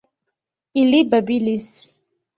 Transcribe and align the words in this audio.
Ili 0.83 1.03
babilis. 1.11 1.71